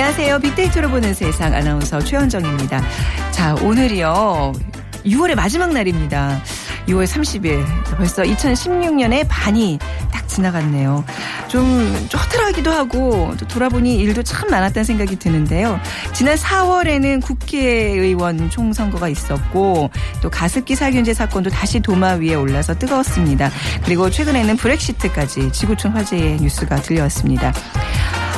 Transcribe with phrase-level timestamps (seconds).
[0.00, 0.38] 안녕하세요.
[0.38, 2.82] 빅데이터로 보는 세상 아나운서 최현정입니다.
[3.32, 4.54] 자, 오늘이요.
[5.04, 6.40] 6월의 마지막 날입니다.
[6.88, 7.62] 6월 30일.
[7.98, 9.78] 벌써 2016년의 반이
[10.10, 11.04] 딱 지나갔네요.
[11.48, 15.78] 좀, 좀 허탈하기도 하고 또 돌아보니 일도 참 많았다는 생각이 드는데요.
[16.14, 19.90] 지난 4월에는 국회의원 총선거가 있었고
[20.22, 23.50] 또 가습기 살균제 사건도 다시 도마 위에 올라서 뜨거웠습니다.
[23.84, 27.52] 그리고 최근에는 브렉시트까지 지구촌 화제의 뉴스가 들려왔습니다.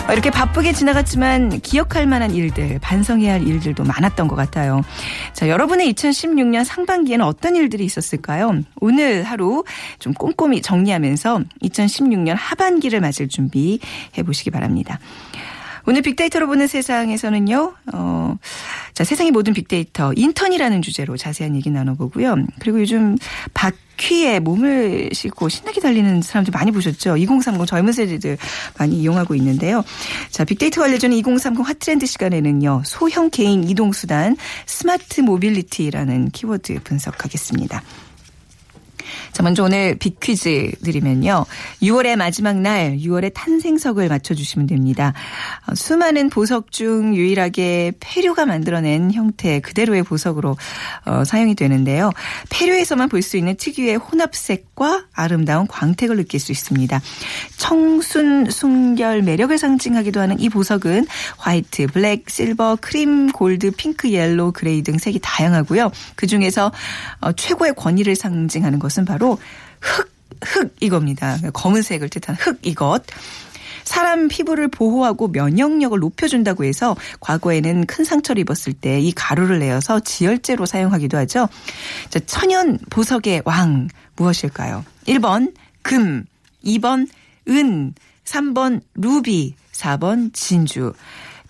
[0.08, 4.82] 어, 이렇게 바쁘게 지나갔지만 기억할 만한 일들, 반성해야 할 일들도 많았던 것 같아요.
[5.32, 8.62] 자, 여러분의 2016년 상반기에는 어떤 일들이 있었을까요?
[8.80, 9.64] 오늘 하루
[10.00, 13.78] 좀 꼼꼼히 정리하면서 2016년 하반기를 맞을 준비
[14.18, 14.98] 해보시기 바랍니다.
[15.86, 18.36] 오늘 빅데이터로 보는 세상에서는요, 어,
[18.94, 22.36] 자, 세상의 모든 빅데이터, 인턴이라는 주제로 자세한 얘기 나눠보고요.
[22.60, 23.16] 그리고 요즘
[23.54, 27.16] 바퀴에 몸을 싣고 신나게 달리는 사람들 많이 보셨죠?
[27.16, 28.38] 2030 젊은 세대들
[28.78, 29.82] 많이 이용하고 있는데요.
[30.30, 37.82] 자, 빅데이터 관련된 2030 hot trend 시간에는요, 소형 개인 이동수단 smart mobility라는 키워드 분석하겠습니다.
[39.32, 41.46] 자, 먼저 오늘 big 퀴즈 드리면요.
[41.82, 45.14] 6월의 마지막 날, 6월의 탄생석을 맞춰주시면 됩니다.
[45.66, 50.56] 어, 수많은 보석 중 유일하게 패류가 만들어낸 형태 그대로의 보석으로
[51.06, 52.12] 어, 사용이 되는데요.
[52.50, 57.00] 패류에서만 볼 수 있는 특유의 혼합색과 아름다운 광택을 느낄 수 있습니다.
[57.56, 61.06] 청순, 순결, 매력을 상징하기도 하는 이 보석은
[61.38, 65.92] white, black, silver, cream, gold, pink, yellow, gray 등 색이 다양하고요.
[66.16, 66.72] 그 중에서
[67.20, 70.12] 어, 최고의 권위를 상징하는 것은 바로 흑,
[70.42, 71.38] 흑 이겁니다.
[71.52, 73.02] 검은색을 뜻한 흑 이것.
[73.84, 80.66] 사람 피부를 보호하고 면역력을 높여준다고 해서 과거에는 큰 상처를 입었을 때 이 가루를 내어서 지혈제로
[80.66, 81.48] 사용하기도 하죠.
[82.08, 84.84] 자, 천연 보석의 왕 무엇일까요?
[85.08, 86.24] 1번 금,
[86.64, 87.08] 2번
[87.48, 87.94] 은,
[88.24, 90.92] 3번 루비, 4번 진주.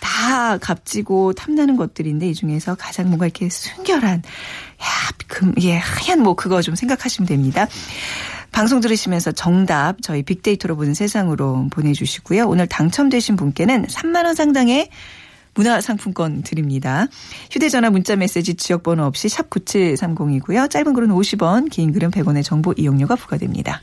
[0.02, 4.86] 다 값지고 탐나는 것들인데 이 중에서 가장 뭔가 이렇게 순결한 야,
[5.28, 7.68] 금, 예, 하얀 뭐 그거 좀 생각하시면 됩니다.
[8.50, 12.48] 방송 들으시면서 정답 저희 빅데이터로 보는 세상으로 보내주시고요.
[12.48, 14.90] 오늘 당첨되신 분께는 3만 원 상당의
[15.54, 17.06] 문화상품권 드립니다.
[17.50, 20.68] 휴대전화 문자메시지 지역번호 없이 샵 9730이고요.
[20.68, 23.82] 짧은 글은 50원, 긴 글은 100원의 정보 이용료가 부과됩니다.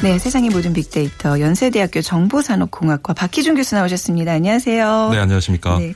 [0.00, 4.30] 네, 세상의 모든 빅데이터 연세대학교 정보산업공학과 박희준 교수 나오셨습니다.
[4.30, 5.08] 안녕하세요.
[5.10, 5.76] 네, 안녕하십니까.
[5.80, 5.92] 네.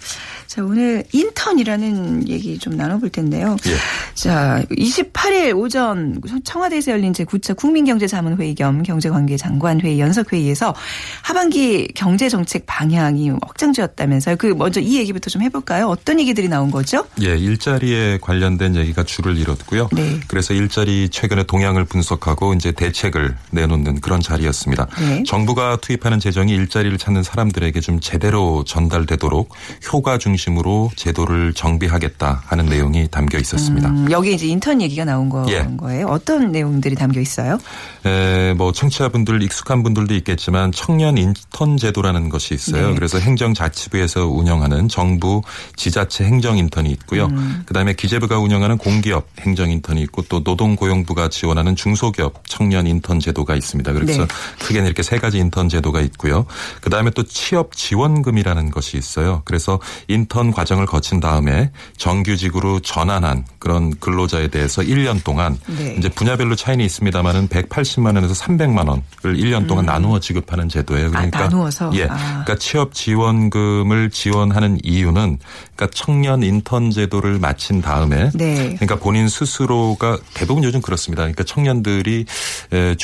[0.49, 3.57] 자, 오늘 인턴이라는 얘기 좀 나눠볼 텐데요.
[3.67, 3.75] 예.
[4.15, 10.75] 자, 28일 오전 청와대에서 열린 제9차 국민경제자문회의 겸 경제관계 장관회의 연석회의에서
[11.23, 14.37] 하반기 경제정책 방향이 확정지었다면서요.
[14.37, 15.87] 그 먼저 이 얘기부터 좀 해볼까요?
[15.87, 17.07] 어떤 얘기들이 나온 거죠?
[17.23, 19.89] 예, 일자리에 관련된 얘기가 줄을 이뤘고요.
[19.93, 20.21] 네.
[20.27, 24.87] 그래서 일자리 최근의 동향을 분석하고 이제 대책을 내놓는 그런 자리였습니다.
[24.99, 25.23] 네.
[25.27, 29.55] 정부가 투입하는 재정이 일자리를 찾는 사람들에게 좀 제대로 전달되도록
[29.93, 33.89] 효과 중심으로 제도를 정비하겠다 하는 내용이 담겨 있었습니다.
[33.89, 35.67] 음, 여기 이제 인턴 얘기가 나온 거, 예.
[35.77, 36.07] 거예요.
[36.07, 37.59] 어떤 내용들이 담겨 있어요?
[38.05, 42.89] 에, 뭐 청취자분들 익숙한 분들도 있겠지만 청년 인턴 제도라는 것이 있어요.
[42.89, 42.95] 네.
[42.95, 45.43] 그래서 행정자치부에서 운영하는 정부
[45.77, 47.27] 지자체 행정 인턴이 있고요.
[47.27, 47.63] 음.
[47.67, 53.82] 그다음에 기재부가 운영하는 공기업 행정 인턴이 있고 또 노동고용부가 지원하는 중소기업 청년 인턴 제도가 있습니다.
[53.83, 54.29] 그래서 네.
[54.61, 56.47] 크게는 이렇게 세 가지 인턴 제도가 있고요.
[56.81, 59.43] 그 다음에 또 취업 지원금이라는 것이 있어요.
[59.45, 65.95] 그래서 인턴 과정을 거친 다음에 정규직으로 전환한 그런 근로자에 대해서 1년 동안 네.
[65.99, 69.03] 이제 분야별로 차이는 있습니다만은 180만 원에서 300만 원을
[69.41, 71.11] 1년 동안 나누어 지급하는 제도예요.
[71.11, 71.43] 그러니까 음.
[71.45, 71.91] 나누어서?
[71.95, 72.05] 예.
[72.05, 72.43] 아.
[72.45, 75.39] 그러니까 취업 지원금을 지원하는 이유는
[75.77, 78.75] 그러니까 청년 인턴 제도를 마친 다음에 네.
[78.75, 81.23] 그러니까 본인 스스로가 대부분 요즘 그렇습니다.
[81.23, 82.25] 그러니까 청년들이
[82.73, 82.95] 에,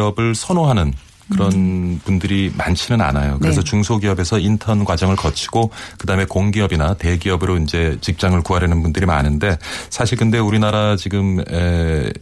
[0.00, 0.94] 중소기업을 선호하는
[1.30, 3.38] 그런 분들이 많지는 않아요.
[3.40, 3.64] 그래서 네.
[3.64, 9.56] 중소기업에서 인턴 과정을 거치고 그다음에 공기업이나 대기업으로 이제 직장을 구하려는 분들이 많은데
[9.90, 12.12] 사실 근데 우리나라 지금 에, 그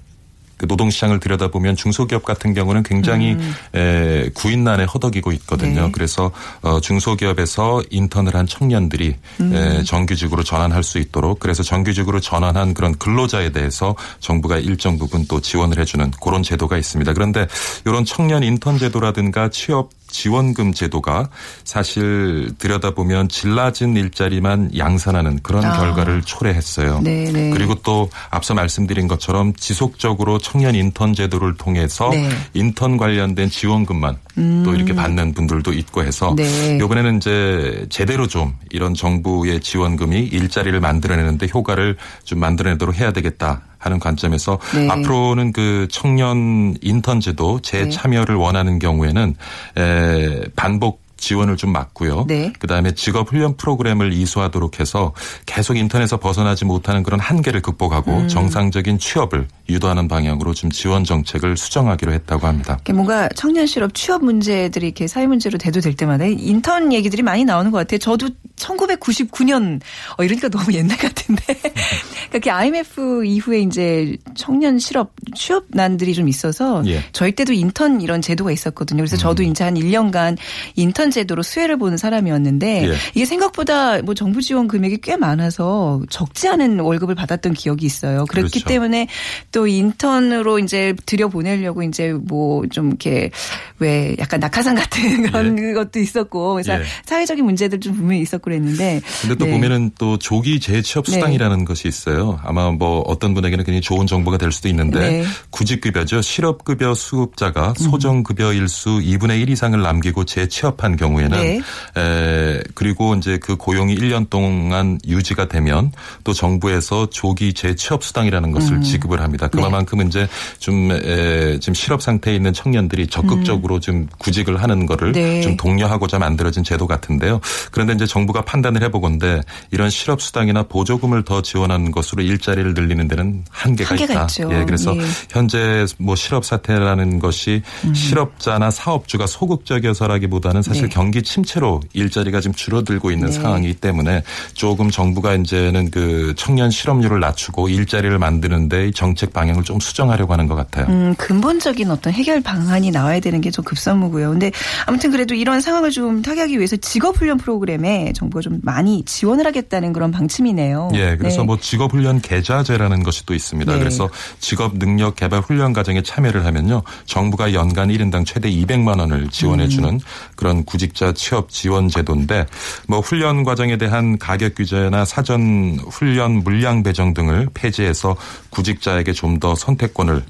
[0.67, 3.37] 노동시장을 들여다보면 중소기업 같은 경우는 굉장히
[3.75, 5.83] 에, 구인난에 허덕이고 있거든요.
[5.83, 5.87] 음.
[5.87, 5.93] 네.
[5.93, 6.31] 그래서
[6.63, 9.55] 어, 중소기업에서 인턴을 한 청년들이 음.
[9.55, 15.41] 에, 정규직으로 전환할 수 있도록 그래서 정규직으로 전환한 그런 근로자에 대해서 정부가 일정 부분 또
[15.41, 17.13] 지원을 해주는 그런 제도가 있습니다.
[17.13, 17.47] 그런데
[17.85, 21.29] 이런 청년 인턴 제도라든가 취업 지원금 제도가
[21.65, 25.79] 사실 들여다보면 질 낮은 일자리만 양산하는 그런 아.
[25.79, 27.01] 결과를 초래했어요.
[27.03, 27.51] 네, 네.
[27.51, 32.29] 그리고 또 앞서 말씀드린 것처럼 지속적으로 청년 인턴 제도를 통해서 네.
[32.55, 34.19] 인턴 관련된 지원금만
[34.65, 36.37] 또 이렇게 받는 분들도 있고 해서 음.
[36.37, 36.77] 네.
[36.77, 43.63] 이번에는 이제 제대로 좀 이런 정부의 지원금이 일자리를 만들어내는데 효과를 좀 만들어내도록 해야 되겠다.
[43.79, 44.89] 하는 관점에서 네.
[44.91, 49.37] 앞으로는 그 청년 인턴 제도 재참여를 원하는 경우에는
[49.77, 52.25] 에 반복 지원을 좀 막고요.
[52.27, 52.53] 네.
[52.59, 55.13] 그다음에 직업 훈련 프로그램을 이수하도록 해서
[55.45, 58.29] 계속 인턴에서 벗어나지 못하는 그런 한계를 극복하고 음.
[58.29, 62.79] 정상적인 취업을 유도하는 방향으로 좀 지원 정책을 수정하기로 했다고 합니다.
[62.91, 67.79] 뭔가 청년 실업 취업 문제들이 이렇게 사회 문제로 대두될 때마다 인턴 얘기들이 많이 나오는 것
[67.79, 67.99] 같아요.
[67.99, 69.81] 저도 1999년
[70.17, 71.43] 어 이러니까 너무 옛날 같은데
[72.31, 77.03] 그러니까 그 IMF 이후에 이제 청년 실업 취업난들이 좀 있어서 예.
[77.13, 78.99] 저희 때도 인턴 이런 제도가 있었거든요.
[78.99, 80.37] 그래서 저도 이제 한 1년간
[80.77, 82.95] 인턴 제도로 수혜를 보는 사람이었는데 예.
[83.15, 88.25] 이게 생각보다 뭐 정부 지원 금액이 꽤 많아서 적지 않은 월급을 받았던 기억이 있어요.
[88.27, 88.69] 그렇기 그렇죠.
[88.69, 89.09] 때문에
[89.53, 93.31] 또 인턴으로 이제 들여 보내려고 이제 뭐 좀 이렇게
[93.79, 96.85] 왜 약간 낙하산 같은 그런 것도 있었고 그래서 예.
[97.05, 99.51] 사회적인 문제들 좀 분명히 있었고 그랬는데 근데 또 네.
[99.53, 101.13] 보면은 또 조기 재취업 네.
[101.13, 102.39] 수당이라는 것이 있어요.
[102.45, 105.21] 아마 뭐 어떤 분에게는 굉장히 좋은 정보가 될 수도 있는데 네.
[105.21, 105.27] 음.
[105.51, 106.23] 구직급여죠.
[106.23, 111.61] 실업급여 수급자가 소정급여 일 수 2분의 1 이상을 남기고 재취업한 경우에는 네.
[111.97, 115.93] 에, 그리고 이제 그 고용이 1년 동안 유지가 되면
[116.25, 118.83] 또 정부에서 조기 재취업 수당이라는 것을 음.
[118.83, 119.49] 지급을 합니다.
[119.49, 120.29] 그만큼 이제
[120.59, 125.13] 좀 에, 지금 실업 상태에 있는 청년들이 적극적으로 좀 구직을 하는 거를 음.
[125.13, 125.41] 네.
[125.41, 127.41] 좀 독려하고자 만들어진 제도 같은데요.
[127.71, 129.41] 그런데 이제 정부가 판단을 해보건데
[129.71, 134.23] 이런 실업 수당이나 보조금을 더 지원하는 것으로 일자리를 늘리는 데는 한계가, 한계가 있다.
[134.25, 134.51] 있죠.
[134.53, 135.01] 예, 그래서 예.
[135.01, 135.11] 음.
[135.31, 137.63] 현재 뭐 실업 사태라는 것이
[137.95, 140.95] 실업자나 사업주가 소극적이어서라기보다는 사실 네.
[140.95, 143.33] 경기 침체로 일자리가 지금 줄어들고 있는 네.
[143.33, 144.23] 상황이기 때문에
[144.55, 150.55] 조금 정부가 이제는 그 청년 실업률을 낮추고 일자리를 만드는데 정책 방향을 좀 수정하려고 하는 것
[150.55, 150.87] 같아요.
[150.89, 154.31] 음, 근본적인 어떤 해결 방안이 나와야 되는 게 좀 급선무고요.
[154.31, 154.53] 근데
[154.87, 160.11] 아무튼 그래도 이런 상황을 좀 타개하기 위해서 직업훈련 프로그램에 정부가 좀 많이 지원을 하겠다는 그런
[160.13, 160.91] 방침이네요.
[160.95, 161.47] 예, 그래서 네.
[161.47, 163.73] 뭐 직업훈련 계좌제라는 것이 또 있습니다.
[163.73, 163.79] 네.
[163.79, 164.09] 그래서
[164.39, 169.95] 직업 능력 개발 훈련 과정에 참여를 하면요, 정부가 연간 1인당 최대 200만 원을 지원해 주는
[169.95, 170.01] 음.
[170.37, 172.47] 그런 구 직자 취업 지원 제도인데,
[172.87, 178.17] 뭐 훈련 과정에 대한 가격 규제나 사전 훈련 물량 배정 등을 폐지해서
[178.51, 180.23] 구직자에게 좀 더 선택권을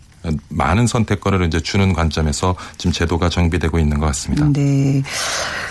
[0.48, 4.46] 많은 선택권을 이제 주는 관점에서 지금 제도가 정비되고 있는 것 같습니다.
[4.52, 5.02] 네.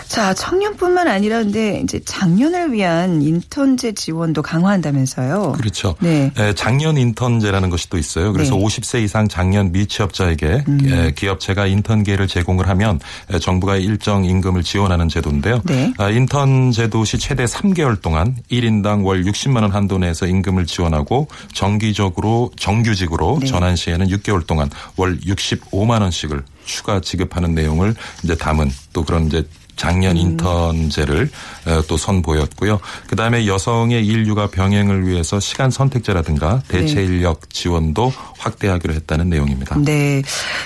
[0.07, 5.54] 자, 청년뿐만 아니라 근데 이제 장년을 위한 인턴제 지원도 강화한다면서요.
[5.54, 5.95] 그렇죠.
[6.00, 6.31] 네.
[6.38, 8.31] 에, 작년 인턴제라는 것이 또 있어요.
[8.31, 8.62] 그래서 네.
[8.62, 8.65] 음.
[8.65, 13.00] 50세 이상 작년 미취업자에게 에, 기업체가 인턴 기회를 제공을 하면
[13.31, 15.62] 에, 정부가 일정 임금을 지원하는 제도인데요.
[15.65, 15.94] 네.
[15.98, 21.27] 아, 인턴 제도 시 최대 3개월 동안 1인당 월 60만 원 한도 내에서 임금을 지원하고
[21.53, 23.48] 정기적으로 정규직으로 네.
[23.48, 29.48] 전환 시에는 6개월 동안 월 65만 원씩을 추가 지급하는 내용을 이제 담은 또 그런 이제
[29.77, 30.22] 작년 음.
[30.22, 31.29] 인턴제를
[31.67, 32.79] 어, 또 선보였고요.
[33.07, 37.05] 그다음에 여성의 일 육아 병행을 위해서 시간 선택제라든가 대체 네.
[37.05, 39.77] 인력 지원도 확대하기로 했다는 내용입니다.
[39.79, 40.22] 네.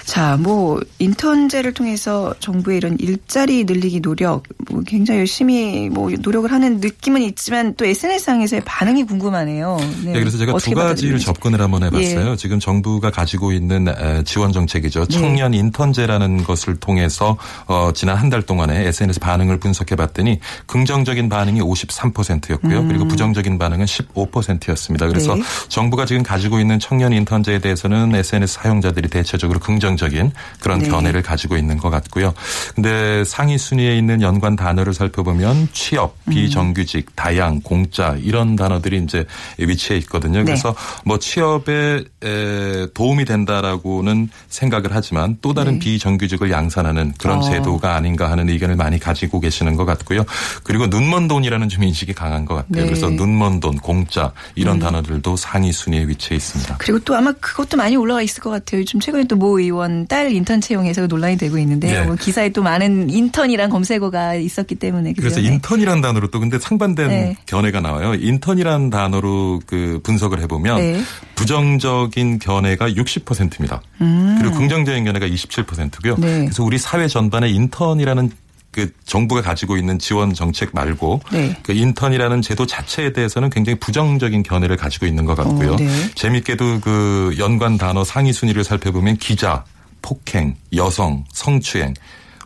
[0.06, 6.80] 자, 뭐 인턴제를 통해서 정부의 이런 일자리 늘리기 노력 뭐 굉장히 열심히 뭐 노력을 하는
[6.80, 9.77] 느낌은 있지만 또 SNS상에서의 반응이 궁금하네요.
[10.03, 10.13] 네.
[10.13, 11.20] 네, 그래서 제가 두 가지를.
[11.20, 12.32] 접근을 한번 해봤어요.
[12.32, 12.36] 예.
[12.36, 15.06] 지금 정부가 가지고 있는 에, 지원 정책이죠.
[15.06, 15.20] 네.
[15.20, 17.38] 청년 인턴제라는 것을 통해서
[17.68, 22.88] 어, 지난 한 달 동안에 SNS 반응을 분석해 봤더니 긍정적인 반응이 53%였고요.
[22.88, 25.08] 그리고 부정적인 반응은 15%였습니다.
[25.08, 25.39] 그래서 음.
[25.39, 25.46] 네.
[25.70, 30.31] 정부가 지금 가지고 있는 청년 인턴제에 대해서는 SNS 사용자들이 대체적으로 긍정적인
[30.62, 30.89] 그런 네.
[30.89, 32.34] 견해를 가지고 있는 것 같고요.
[32.75, 36.31] 근데 상위 순위에 있는 연관 단어를 살펴보면 취업, 음.
[36.31, 39.25] 비정규직, 다양, 공짜 이런 단어들이 이제
[39.58, 40.39] 위치해 있거든요.
[40.39, 40.46] 네.
[40.46, 45.79] 그래서 뭐 취업에 에, 도움이 된다라고는 생각을 하지만 또 다른 네.
[45.79, 47.41] 비정규직을 양산하는 그런 어.
[47.41, 50.26] 제도가 아닌가 하는 의견을 많이 많이 가지고 계시는 것 같고요.
[50.64, 52.84] 그리고 눈먼 돈이라는 좀 인식이 강한 것 같아요.
[52.84, 52.86] 네.
[52.86, 56.76] 그래서 눈먼 돈, 공짜 이런 단어들도 상위 순위에 위치해 있습니다.
[56.78, 58.82] 그리고 또 아마 그것도 많이 올라가 있을 것 같아요.
[58.82, 62.02] 요즘 최근에 또 모 의원 딸 인턴 채용에서 논란이 되고 있는데 예.
[62.04, 65.14] 뭐 기사에 또 많은 인턴이란 검색어가 있었기 때문에?
[65.14, 65.48] 그래서 네.
[65.48, 67.38] 인턴이라는 단어로 또 근데 상반된 네.
[67.48, 68.14] 견해가 나와요.
[68.14, 71.02] 인턴이라는 단어로 그 분석을 해보면 네.
[71.34, 73.82] 부정적인 견해가 60%입니다.
[73.98, 76.14] 그리고 긍정적인 견해가 27%고요.
[76.16, 76.22] 음.
[76.22, 76.40] 네.
[76.42, 78.30] 그래서 우리 사회 전반에 인턴이라는
[78.72, 81.58] 그 정부가 가지고 있는 지원 정책 말고 네.
[81.62, 85.74] 그 인턴이라는 제도 자체에 대해서는 굉장히 부정적인 견해를 가지고 있는 것 같고요.
[85.74, 85.90] 어, 네.
[86.16, 89.66] 재밌게도 그 연관 단어 상위 순위를 살펴보면 기자,
[90.01, 91.94] 폭행, 여성, 성추행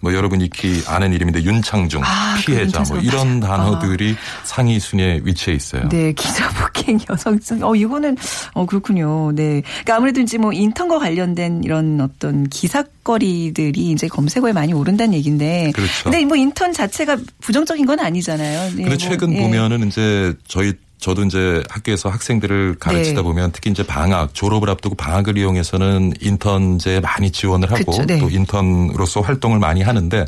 [0.02, 3.00] 뭐 여러분이 익히 아는 이름인데 윤창중, 아, 그 피해자 뭐.
[3.00, 5.88] 이런 단어들이 상위 순위에 위치해 있어요.
[5.90, 7.64] 네, 기자 폭행 여성성.
[7.64, 8.18] 어, 이거는,
[8.54, 9.32] 어, 그렇군요.
[9.34, 9.62] 네.
[9.62, 15.72] 그러니까 아무래도 이제 뭐 인턴과 관련된 이런 어떤 기사거리들이 이제 검색어에 많이 오른다는 얘기인데.
[15.74, 16.04] 그렇죠.
[16.04, 18.70] 근데 뭐 인턴 자체가 부정적인 건 아니잖아요.
[18.70, 19.42] 네, 근데 뭐, 최근 예.
[19.42, 23.24] 보면은 이제 저희 저도 이제 학교에서 학생들을 가르치다 네.
[23.24, 28.20] 보면 특히 이제 방학 졸업을 앞두고 방학을 이용해서는 인턴제 많이 지원을 하고 그쵸, 네.
[28.20, 30.26] 또 인턴으로서 활동을 많이 하는데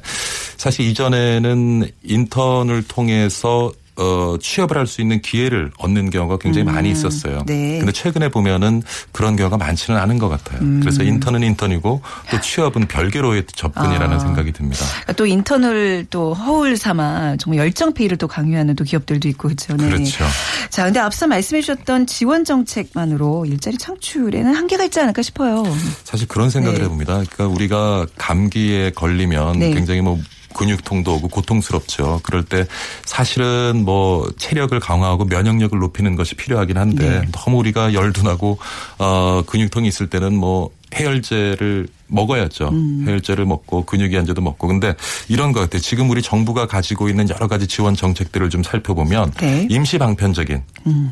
[0.57, 7.39] 사실 이전에는 인턴을 통해서 어, 취업을 할 수 있는 기회를 얻는 경우가 굉장히 많이 있었어요.
[7.39, 7.45] 음.
[7.45, 7.77] 네.
[7.79, 10.61] 근데 최근에 보면은 그런 경우가 많지는 않은 것 같아요.
[10.61, 10.79] 음.
[10.79, 12.01] 그래서 인턴은 인턴이고
[12.31, 14.19] 또 취업은 별개로의 접근이라는 아.
[14.19, 14.85] 생각이 듭니다.
[14.85, 19.75] 그러니까 또 인턴을 또 허울 삼아 정말 열정 페이를 또 강요하는 또 기업들도 있고 그렇죠.
[19.75, 19.89] 네.
[19.89, 20.23] 그렇죠.
[20.69, 25.65] 자, 근데 앞서 말씀해 주셨던 지원 정책만으로 일자리 창출에는 한계가 있지 않을까 싶어요.
[26.05, 26.85] 사실 그런 생각을 네.
[26.85, 27.23] 해봅니다.
[27.29, 29.73] 그러니까 우리가 감기에 걸리면 네.
[29.73, 30.17] 굉장히 뭐
[30.57, 32.19] 근육통도 오고 고통스럽죠.
[32.23, 32.65] 그럴 때
[33.05, 37.27] 사실은 뭐 체력을 강화하고 면역력을 높이는 것이 필요하긴 한데 네.
[37.31, 38.57] 너무 우리가 열도 나고
[38.97, 42.69] 어 근육통이 있을 때는 뭐 해열제를 먹어야죠.
[42.69, 43.03] 음.
[43.07, 44.67] 해열제를 먹고 근육이완제도 먹고.
[44.67, 44.95] 근데
[45.27, 45.81] 이런 것 같아요.
[45.81, 49.67] 지금 우리 정부가 가지고 있는 여러 가지 지원 정책들을 좀 살펴보면 네.
[49.69, 50.61] 임시 방편적인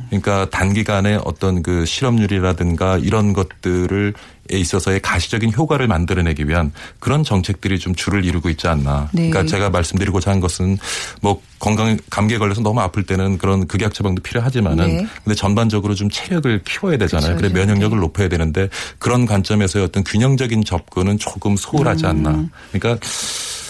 [0.10, 4.14] 그러니까 단기간에 어떤 그 실업률이라든가 이런 것들을
[4.52, 9.10] 에 있어서의 가시적인 효과를 만들어내기 위한 그런 정책들이 좀 줄을 이루고 있지 않나.
[9.12, 9.32] 네.
[9.32, 10.78] 그러니까 제가 말씀드리고자 한 것은
[11.20, 15.08] 뭐 건강 감기에 걸려서 너무 아플 때는 그런 극약 처방도 필요하지만은 네.
[15.24, 17.38] 근데 전반적으로 좀 체력을 키워야 되잖아요.
[17.38, 17.50] 그래.
[17.50, 18.70] 면역력을 높여야 되는데
[19.00, 22.32] 그런 관점에서의 어떤 균형적인 접근은 조금 소홀하지 않나.
[22.32, 22.50] 음.
[22.72, 23.06] 그러니까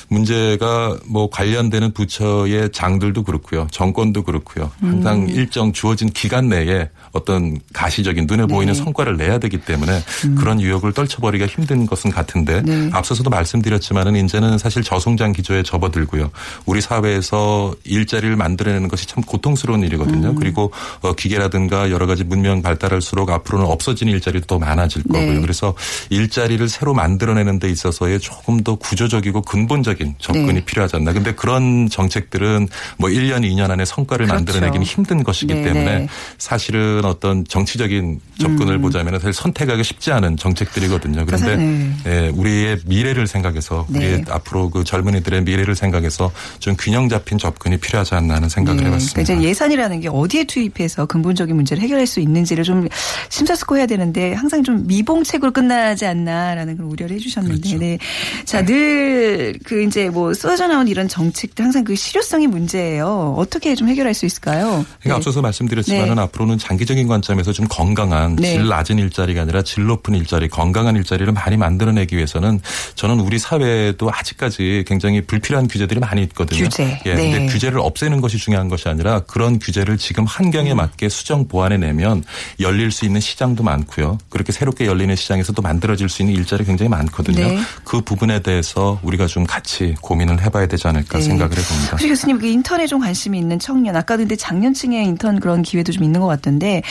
[0.07, 3.67] 문제가 뭐 관련되는 부처의 장들도 그렇고요.
[3.71, 4.71] 정권도 그렇고요.
[4.79, 5.29] 항상 음.
[5.29, 8.83] 일정 주어진 기간 내에 어떤 가시적인 눈에 보이는 네.
[8.83, 10.03] 성과를 내야 되기 때문에
[10.37, 12.89] 그런 유혹을 떨쳐버리기가 힘든 것은 같은데 네.
[12.91, 16.29] 앞서서도 말씀드렸지만은 이제는 사실 저성장 기조에 접어들고요.
[16.65, 20.29] 우리 사회에서 일자리를 만들어내는 것이 참 고통스러운 일이거든요.
[20.29, 20.35] 음.
[20.35, 20.71] 그리고
[21.01, 25.19] 어, 기계라든가 여러 가지 문명 발달할수록 앞으로는 없어지는 일자리도 더 많아질 네.
[25.19, 25.41] 거고요.
[25.41, 25.73] 그래서
[26.09, 30.65] 일자리를 새로 만들어내는 데 있어서의 조금 더 구조적이고 근본적인 접근이 네.
[30.65, 31.13] 필요하지 않나.
[31.13, 34.37] 근데 그런 정책들은 뭐 1년, 2년 안에 성과를 그렇죠.
[34.43, 36.07] 만들어내기는 힘든 것이기 네, 때문에 네.
[36.37, 41.25] 사실은 어떤 정치적인 접근을 보자면 사실 선택하기 쉽지 않은 정책들이거든요.
[41.25, 41.97] 그런데 음.
[42.03, 43.99] 그래서, 예, 우리의 미래를 생각해서 네.
[43.99, 48.87] 우리의 앞으로 그 젊은이들의 미래를 생각해서 좀 균형 잡힌 접근이 필요하지 않나 하는 생각을 네.
[48.87, 49.23] 해봤습니다.
[49.23, 52.87] 그러니까 이제 예산이라는 게 어디에 투입해서 근본적인 문제를 해결할 수 있는지를 좀
[53.29, 57.77] 심사숙고해야 되는데 항상 좀 미봉책으로 끝나지 않나라는 그런 우려를 해주셨는데, 그렇죠.
[57.79, 57.97] 네.
[58.45, 63.35] 자, 늘 그 이제 뭐 쏟아져 나온 이런 정책들 항상 그 실효성이 문제예요.
[63.37, 64.85] 어떻게 좀 해결할 수 있을까요?
[64.99, 66.21] 그러니까 앞서서 말씀드렸지만은 네.
[66.21, 68.53] 앞으로는 장기적인 관점에서 좀 건강한 네.
[68.53, 72.59] 질 낮은 일자리가 아니라 질 높은 일자리, 건강한 일자리를 많이 만들어내기 위해서는
[72.95, 76.63] 저는 우리 사회에도 아직까지 굉장히 불필요한 규제들이 많이 있거든요.
[76.63, 76.99] 규제.
[77.05, 77.31] 예, 네.
[77.31, 80.77] 근데 규제를 없애는 것이 중요한 것이 아니라 그런 규제를 지금 환경에 음.
[80.77, 82.23] 맞게 수정 보완해 내면
[82.59, 84.17] 열릴 수 있는 시장도 많고요.
[84.29, 87.47] 그렇게 새롭게 열리는 시장에서도 만들어질 수 있는 일자리 굉장히 많거든요.
[87.47, 87.59] 네.
[87.83, 91.23] 그 부분에 대해서 우리가 좀 같이 고민을 해봐야 되지 않을까 네.
[91.23, 91.91] 생각을 해봅니다.
[91.91, 96.03] 혹시 교수님 그 인턴에 좀 관심이 있는 청년 아까 근데 장년층의 인턴 그런 기회도 좀
[96.03, 96.81] 있는 것 같던데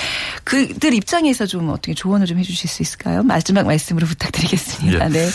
[0.45, 3.23] 그들 입장에서 좀 어떻게 조언을 좀 해주실 수 있을까요?
[3.23, 5.05] 마지막 말씀으로 부탁드리겠습니다.
[5.07, 5.09] 예.
[5.09, 5.29] 네.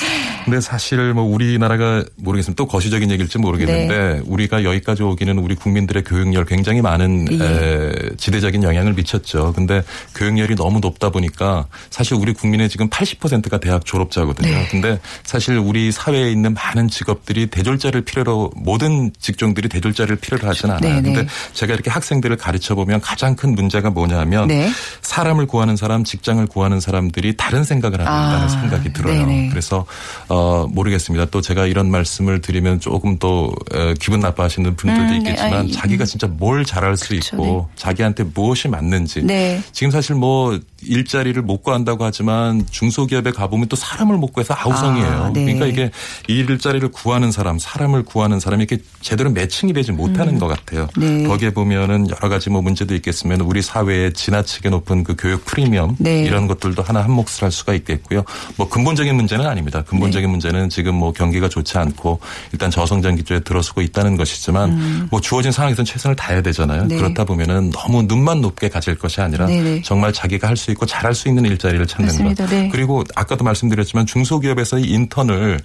[0.45, 2.55] 근데 사실 뭐 우리나라가 모르겠습니다.
[2.55, 4.21] 또 거시적인 얘기일지 모르겠는데 네.
[4.25, 7.45] 우리가 여기까지 오기는 우리 국민들의 교육열 굉장히 많은 예.
[7.45, 9.53] 에, 지대적인 영향을 미쳤죠.
[9.53, 9.83] 근데
[10.15, 14.49] 교육열이 너무 높다 보니까 사실 우리 국민의 지금 80%가 대학 졸업자거든요.
[14.49, 14.67] 네.
[14.69, 20.95] 근데 사실 우리 사회에 있는 많은 직업들이 대졸자를 필요로 모든 직종들이 대졸자를 필요로 하진 않아요.
[20.95, 21.13] 네, 네.
[21.13, 24.69] 근데 제가 이렇게 학생들을 가르쳐 보면 가장 큰 문제가 뭐냐면 네.
[25.01, 29.25] 사람을 구하는 사람, 직장을 구하는 사람들이 다른 생각을 한다는 아, 생각이 들어요.
[29.25, 29.49] 네네.
[29.49, 29.85] 그래서
[30.27, 31.25] 어 모르겠습니다.
[31.25, 35.17] 또 제가 이런 말씀을 드리면 조금 또 어, 기분 나빠하시는 분들도 음, 네.
[35.17, 36.05] 있겠지만 아이, 자기가 음.
[36.05, 39.61] 진짜 뭘 잘할 수 그렇죠, 있고 자기한테 무엇이 맞는지 네.
[39.71, 45.07] 지금 사실 뭐 일자리를 못 구한다고 하지만 중소기업에 가보면 또 사람을 못 구해서 아우성이에요.
[45.07, 45.43] 아, 네.
[45.45, 45.91] 그러니까 이게
[46.27, 50.87] 이 일자리를 구하는 사람, 사람을 구하는 사람이 이렇게 제대로 매칭이 되지 못하는 것 같아요.
[50.97, 51.23] 네.
[51.23, 56.23] 거기에 보면은 여러 가지 뭐 문제도 있겠으면 우리 사회에 지나치게 높은 그 교육 프리미엄 네.
[56.23, 58.23] 이런 것들도 하나 한 몫을 할 수가 있겠고요.
[58.55, 59.83] 뭐 근본적인 문제는 아닙니다.
[59.83, 60.31] 근본적인 네.
[60.31, 62.19] 문제는 지금 뭐 경기가 좋지 않고
[62.51, 66.83] 일단 저성장 기조에 들어서고 있다는 것이지만 뭐 주어진 상황에서는 최선을 다해야 되잖아요.
[66.83, 66.87] 음.
[66.89, 66.97] 네.
[66.97, 69.81] 그렇다 보면은 너무 눈만 높게 가질 것이 아니라 네네.
[69.81, 72.35] 정말 자기가 할 수 있고 잘할 수 있는 일자리를 찾는.
[72.35, 72.69] 네.
[72.71, 75.59] 그리고 아까도 말씀드렸지만 중소기업에서의 인턴을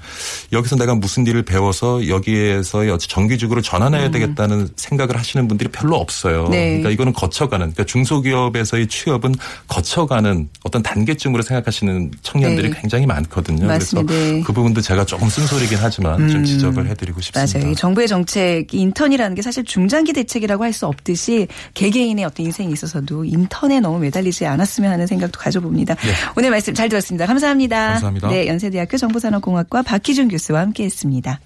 [0.53, 6.47] 여기서 내가 무슨 일을 배워서 여기에서의 어찌 정규직으로 전환해야 되겠다는 생각을 하시는 분들이 별로 없어요.
[6.47, 6.51] 음.
[6.51, 6.67] 네.
[6.67, 9.37] 그러니까 이거는 거쳐가는 그러니까 중소기업에서의 취업은
[9.69, 12.81] 거쳐가는 어떤 단계쯤으로 생각하시는 청년들이 네.
[12.81, 13.67] 굉장히 많거든요.
[13.67, 14.13] 맞습니다.
[14.13, 14.43] 그래서 네.
[14.43, 17.59] 그 부분도 제가 조금 쓴소리긴 하지만 좀 지적을 해드리고 싶습니다.
[17.59, 17.71] 맞아요.
[17.71, 23.25] 이 정부의 정책, 인턴이라는 게 사실 중장기 대책이라고 할 수 없듯이 개개인의 어떤 인생에 있어서도
[23.25, 25.95] 인턴에 너무 매달리지 않았으면 하는 생각도 가져봅니다.
[26.37, 27.27] 오늘 말씀 잘 들었습니다.
[27.27, 27.93] 감사합니다.
[27.93, 28.29] 감사합니다.
[28.29, 31.39] 네, 연세대학교 정보산업공학과 박희준 교수와 함께했습니다.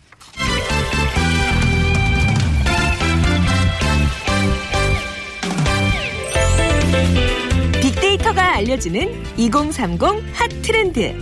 [7.83, 10.03] 빅데이터가 알려주는 2030
[10.35, 11.15] 핫 트렌드.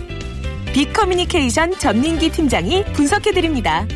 [0.72, 3.86] 빅커뮤니케이션 전민기 팀장이 분석해드립니다.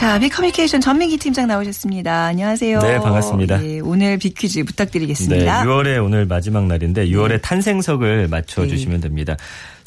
[0.00, 2.24] 자, 빅커뮤니케이션 전민기 팀장 나오셨습니다.
[2.24, 2.78] 안녕하세요.
[2.80, 3.62] 네, 반갑습니다.
[3.62, 5.64] 예, 오늘 빅퀴즈 네, 부탁드리겠습니다.
[5.64, 9.36] 6월에 오늘 마지막 날인데 6월의 탄생석을 맞춰주시면 됩니다.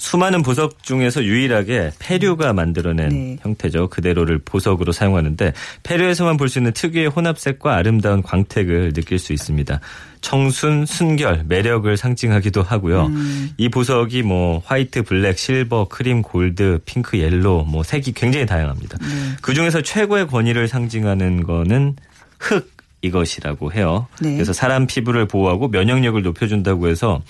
[0.04, 3.38] 수많은 보석 중에서 유일하게 패류가 만들어낸 네.
[3.42, 3.88] 형태죠.
[3.88, 9.80] 그대로를 보석으로 사용하는데 패류에서만 볼 수 있는 특유의 혼합색과 아름다운 광택을 느낄 수 있습니다.
[10.20, 13.06] 청순, 순결, 매력을 상징하기도 하고요.
[13.06, 13.52] 음.
[13.56, 18.98] 이 보석이 뭐 white, black, silver, cream, gold, pink, yellow 뭐 색이 굉장히 다양합니다.
[18.98, 19.06] 네.
[19.42, 21.96] 그 중에서 최고의 권위를 상징하는 거는
[22.40, 22.70] 흙
[23.02, 24.08] 이것이라고 해요.
[24.20, 24.34] 네.
[24.34, 27.22] 그래서 사람 피부를 보호하고 면역력을 높여준다고 해서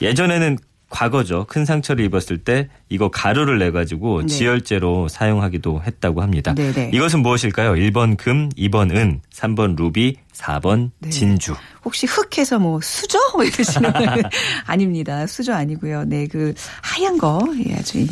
[0.00, 0.56] 예전에는
[0.92, 1.46] 과거죠.
[1.48, 4.26] 큰 상처를 입었을 때 이거 가루를 내 가지고 네.
[4.26, 6.54] 지혈제로 사용하기도 했다고 합니다.
[6.54, 6.90] 네네.
[6.92, 7.72] 이것은 무엇일까요?
[7.72, 11.08] 1번 금, 2번 은, 3번 루비, 4번 네.
[11.10, 11.54] 진주.
[11.84, 14.22] 혹시 흑해서 뭐 수저 뭐 이러시는 분
[14.66, 15.26] 아닙니다.
[15.26, 16.04] 수저 아니고요.
[16.04, 18.08] 네, 그 하얀 거, 예, 아주 이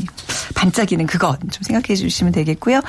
[0.64, 2.82] 반짝이는 그것 좀 생각해 주시면 되겠고요.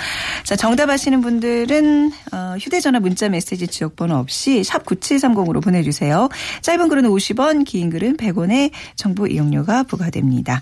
[0.43, 6.27] 자, 정답 아시는 분들은 어, 휴대전화 문자 메시지 지역번호 없이 샵 9730으로 보내주세요.
[6.61, 10.61] 짧은 글은 50원, 긴 글은 100원의 정보 이용료가 부과됩니다.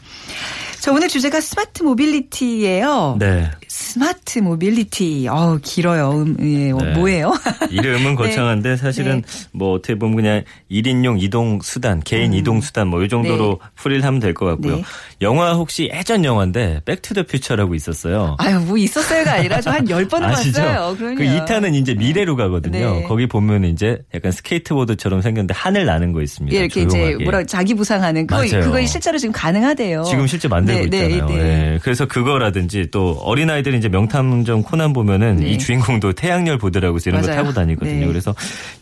[0.79, 3.17] 자, 오늘 주제가 smart mobility예요.
[3.19, 3.49] 네.
[3.67, 5.27] smart mobility.
[5.29, 6.12] 어 길어요.
[6.12, 6.93] 음, 예, 어, 네.
[6.93, 7.33] 뭐예요?
[7.71, 13.10] 이름은 거창한데 사실은 뭐 어떻게 보면 그냥 1인용 이동 수단, 개인 이동 수단 뭐 이
[13.10, 14.81] 정도로 풀이를 하면 될 것 같고요.
[15.19, 15.25] 네.
[15.25, 18.36] 영화 혹시 예전 영화인데 Back to the Future라고 있었어요.
[18.39, 20.62] 아유, 뭐 있었어요가 아니라 저 한 10번은 아시죠?
[20.62, 20.95] 봤어요.
[20.97, 21.15] 그럼요.
[21.15, 22.95] 그 2탄은 이제 미래로 가거든요.
[22.99, 23.03] 네.
[23.03, 26.55] 거기 보면 이제 약간 스케이트보드처럼 생겼는데 하늘 나는 거 있습니다.
[26.55, 27.23] 예, 이렇게 이제 조용하게.
[27.23, 28.63] 뭐라 자기 부상하는 그거 맞아요.
[28.63, 30.03] 그거 실제로 지금 가능하대요.
[30.03, 31.25] 지금 실제 만들고 네, 있잖아요.
[31.27, 31.73] 네, 네.
[31.73, 35.49] 예, 그래서 그거라든지 또 어린아이들이 이제 명탐정 코난 보면은 네.
[35.51, 37.41] 이 주인공도 태양열 보드라고 해서 이런 거 맞아요.
[37.41, 37.99] 타고 다니거든요.
[38.01, 38.08] 네.
[38.08, 38.34] 그래서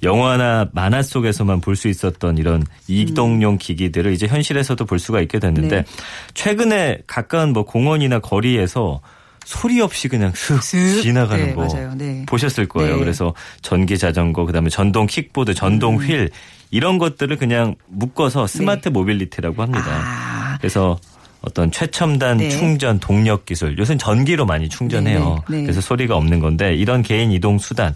[0.04, 5.76] 영화나 만화 속에서만 볼 수 있었던 이런 이동용 기기들을 이제 현실에서도 볼 수가 있게 됐는데
[5.78, 5.84] 네.
[6.34, 9.02] 최근에 가까운 뭐 공원이나 거리에서
[9.46, 11.02] 소리 없이 그냥 슥 슥.
[11.02, 11.68] 지나가는 네, 거.
[11.96, 12.26] 네.
[12.28, 12.96] 보셨을 거예요.
[12.96, 13.00] 네.
[13.00, 16.02] 그래서 전기 자전거, 그다음에 전동 킥보드, 전동 음.
[16.06, 16.30] 휠
[16.70, 19.86] 이런 것들을 그냥 묶어서 smart mobility라고 합니다.
[19.86, 19.92] 네.
[19.94, 20.58] 아.
[20.60, 20.98] 그래서
[21.42, 22.50] 어떤 최첨단 네.
[22.50, 23.78] 충전 동력 기술.
[23.78, 25.44] 요새는 전기로 많이 충전해요.
[25.48, 25.64] 네, 네.
[25.64, 27.94] 그래서 소리가 없는 건데 이런 개인 이동 수단.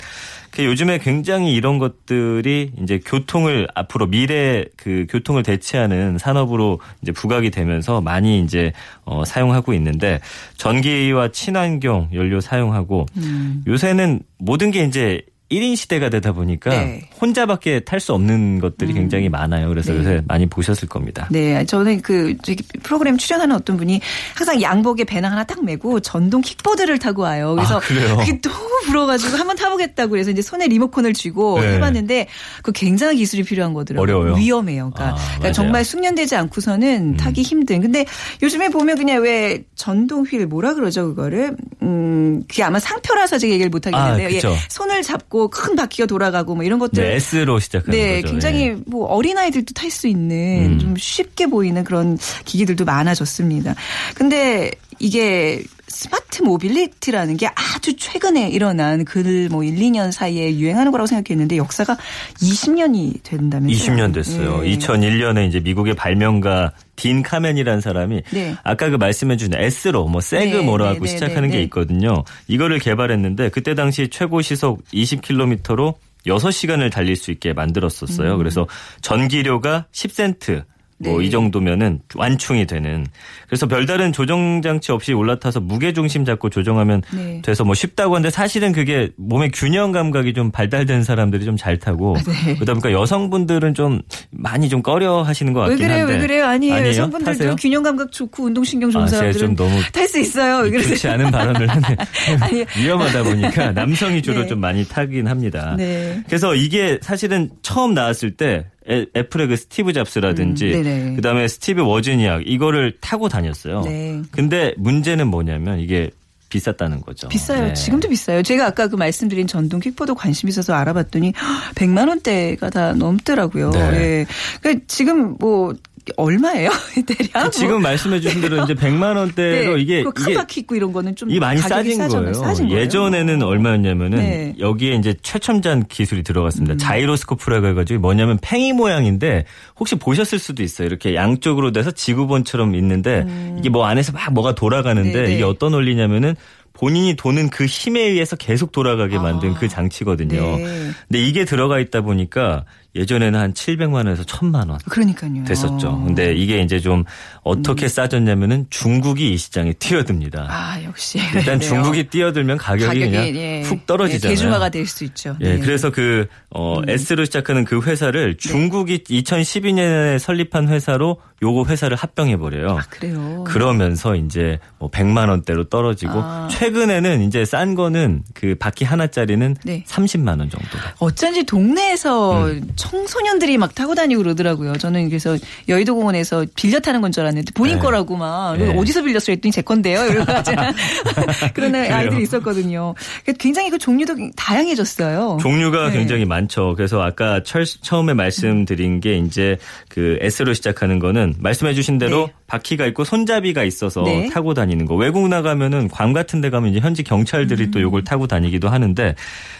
[0.51, 7.51] 그 요즘에 굉장히 이런 것들이 이제 교통을 앞으로 미래 그 교통을 대체하는 산업으로 이제 부각이
[7.51, 8.73] 되면서 많이 이제
[9.05, 10.19] 어 사용하고 있는데
[10.57, 13.63] 전기와 친환경 연료 사용하고 음.
[13.65, 17.01] 요새는 모든 게 이제 1인 시대가 되다 보니까 네.
[17.19, 19.67] 혼자밖에 탈 수 없는 것들이 굉장히 많아요.
[19.69, 19.99] 그래서 네.
[19.99, 21.27] 요새 많이 보셨을 겁니다.
[21.29, 22.35] 네, 저는 그
[22.81, 24.01] 프로그램 출연하는 어떤 분이
[24.33, 27.53] 항상 양복에 배낭 하나 딱 메고 전동 킥보드를 타고 와요.
[27.55, 28.17] 그래서 아, 그래요?
[28.17, 31.75] 그게 너무 부러가지고 한번 타보겠다고 그래서 이제 손에 리모컨을 쥐고 네.
[31.75, 32.27] 해봤는데
[32.63, 34.01] 그 굉장한 기술이 필요한 거더라고요.
[34.01, 34.35] 어려워요?
[34.41, 34.91] 위험해요.
[34.95, 35.49] 그러니까, 아, 그러니까.
[35.49, 35.53] 음.
[35.53, 37.81] 정말 숙련되지 않고서는 타기 힘든.
[37.81, 38.05] 근데
[38.41, 43.69] 요즘에 보면 그냥 왜 전동 휠 뭐라 그러죠 그거를 음 그게 아마 상표라서 제가 얘기를
[43.69, 44.27] 못 하겠는데요.
[44.27, 44.55] 아, 그쵸.
[44.69, 48.32] 손을 잡고 큰 바퀴가 돌아가고 뭐 이런 것들 네, S로 시작하는 네, 거죠.
[48.34, 48.77] 굉장히 예.
[48.86, 50.80] 뭐 어린 아이들도 탈 수 있는 음.
[50.80, 53.75] 좀 쉽게 보이는 그런 기기들도 많아졌습니다.
[54.15, 61.08] 근데 이게 smart mobility라는 게 아주 최근에 일어난 그 뭐 1, 2년 사이에 유행하는 거라고
[61.08, 61.97] 생각했는데 역사가
[62.41, 63.95] 20년이 된다면서요.
[63.95, 64.62] 20년 됐어요.
[64.62, 64.77] 네.
[64.77, 68.56] 2001년에 이제 미국의 발명가 딘 카멘이라는 사람이 네.
[68.63, 71.63] 아까 그 말씀해 주신 S로 뭐 세그 네, 뭐로 네, 네, 시작하는 네, 게 네.
[71.63, 72.23] 있거든요.
[72.47, 75.95] 이거를 개발했는데 그때 당시 최고 시속 20km로
[76.27, 78.38] 6시간을 달릴 수 있게 만들었었어요.
[78.38, 78.67] 그래서
[79.01, 80.63] 전기료가 10센트
[81.03, 81.25] 뭐 네.
[81.27, 83.05] 이 정도면은 완충이 되는
[83.47, 87.41] 그래서 별다른 조정 장치 없이 올라타서 무게 중심 잡고 조정하면 네.
[87.43, 92.15] 돼서 뭐 쉽다고 하는데 사실은 그게 몸의 균형 감각이 좀 발달된 사람들이 좀 잘 타고
[92.25, 92.55] 네.
[92.55, 95.99] 그러다 보니까 여성분들은 좀 많이 좀 꺼려 하시는 것왜 같긴 그래요?
[96.01, 96.45] 한데 왜 그래요?
[96.45, 96.73] 아니에요.
[96.75, 96.89] 아니에요?
[96.89, 97.55] 여성분들도 타세요?
[97.59, 100.71] 균형 감각 좋고 운동 신경 좋은 아, 사람들은 좀 너무 탈수 있어요.
[100.81, 101.95] 좋지 않은 발언을 하네.
[102.39, 102.65] 아니.
[102.77, 104.47] 위험하다 보니까 남성이 주로 네.
[104.47, 105.75] 좀 많이 타긴 합니다.
[105.77, 106.23] 네.
[106.25, 111.15] 그래서 이게 사실은 처음 나왔을 때 애- 애플의 그 스티브 잡스라든지 음.
[111.15, 113.81] 그다음에 스티브 워즈니악 이거를 타고 다녔어요.
[113.81, 114.21] 네.
[114.31, 116.09] 근데 문제는 뭐냐면 이게
[116.49, 117.29] 비쌌다는 거죠.
[117.29, 117.67] 비싸요.
[117.67, 117.73] 네.
[117.73, 118.43] 지금도 비싸요.
[118.43, 121.31] 제가 아까 그 말씀드린 전동 킥보드 관심 있어서 알아봤더니
[121.75, 123.69] 100만 원대가 다 넘더라고요.
[123.71, 123.79] 네.
[123.79, 124.25] 예.
[124.61, 125.73] 그러니까 지금 뭐
[126.17, 126.69] 얼마예요?
[127.05, 127.49] 대략 뭐.
[127.49, 129.81] 지금 말씀해 주신 대로 이제 100만 원대로 네.
[129.81, 131.97] 이게 그큰 이게 바퀴 있고 이런 거는 좀이 많이 싸진.
[131.97, 132.33] 거예요.
[132.33, 132.81] 싸진 거예요.
[132.81, 134.55] 예전에는 얼마였냐면은 네.
[134.59, 136.23] 여기에 이제 최첨단 기술이 음.
[136.23, 136.77] 들어갔습니다.
[136.77, 139.45] 자이로스코프라고 해 가지고 뭐냐면 팽이 모양인데
[139.79, 140.87] 혹시 보셨을 수도 있어요.
[140.87, 143.25] 이렇게 양쪽으로 돼서 지구본처럼 있는데
[143.57, 145.13] 이게 뭐 안에서 막 뭐가 돌아가는데 음.
[145.13, 145.35] 네, 네.
[145.35, 146.35] 이게 어떤 원리냐면은
[146.73, 150.57] 본인이 도는 그 힘에 의해서 계속 돌아가게 만든 그 장치거든요.
[150.57, 150.91] 네.
[151.07, 154.77] 근데 이게 들어가 있다 보니까 예전에는 한 700만 원에서 1000만 원.
[154.89, 155.43] 그러니까요.
[155.45, 156.04] 됐었죠.
[156.06, 157.04] 근데 이게 이제 좀
[157.43, 160.47] 어떻게 싸졌냐면은 중국이 이 시장에 뛰어듭니다.
[160.49, 161.60] 아 역시 일단 그래요.
[161.60, 164.32] 중국이 뛰어들면 가격이, 그냥 예, 훅 떨어지잖아요.
[164.32, 165.38] 예, 대중화가 될 수 있죠.
[165.41, 165.60] 예, 네.
[165.60, 172.77] 그래서 그, 어, S로 시작하는 그 회사를 중국이 2012년에 설립한 회사로 요거 회사를 합병해 버려요.
[172.77, 173.43] 아, 그래요.
[173.47, 176.47] 그러면서 이제 뭐 100만 원대로 떨어지고 아.
[176.51, 179.84] 최근에는 이제 싼 거는 그 바퀴 하나짜리는 네.
[179.88, 180.67] 30만 원 정도.
[180.99, 182.69] 어쩐지 동네에서 음.
[182.81, 184.73] 청소년들이 막 타고 다니고 그러더라고요.
[184.77, 185.37] 저는 그래서
[185.69, 187.81] 여의도 공원에서 빌려 타는 건 줄 알았는데 본인 네.
[187.81, 188.73] 거라고 막 네.
[188.75, 190.05] 어디서 빌렸어요 했더니 제 건데요.
[190.07, 190.31] 이러고.
[191.53, 192.95] 그런 아이들이 있었거든요.
[193.37, 195.37] 굉장히 그 종류도 다양해졌어요.
[195.41, 195.97] 종류가 네.
[195.97, 196.73] 굉장히 많죠.
[196.77, 199.57] 그래서 아까 철, 처음에 말씀드린 게 이제
[199.89, 202.33] 그 S로 시작하는 거는 말씀해 주신 대로 네.
[202.47, 204.29] 바퀴가 있고 손잡이가 있어서 네.
[204.29, 204.95] 타고 다니는 거.
[204.95, 207.71] 외국 나가면은 괌 같은 데 가면 이제 현지 경찰들이 음.
[207.71, 209.15] 또 요걸 타고 다니기도 하는데